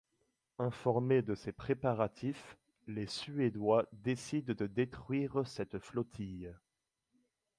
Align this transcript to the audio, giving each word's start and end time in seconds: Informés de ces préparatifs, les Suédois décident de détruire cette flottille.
Informés 0.57 1.21
de 1.21 1.35
ces 1.35 1.51
préparatifs, 1.51 2.57
les 2.87 3.05
Suédois 3.05 3.85
décident 3.93 4.55
de 4.55 4.65
détruire 4.65 5.45
cette 5.45 5.77
flottille. 5.77 6.55